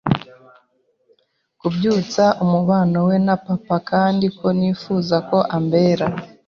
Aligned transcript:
kubyutsa 1.59 2.23
umubano 2.43 2.97
we 3.07 3.15
na 3.25 3.35
papa 3.45 3.77
kandi 3.89 4.25
ko 4.37 4.47
nifuza 4.59 5.15
ko 5.29 5.37
ambera 5.57 6.05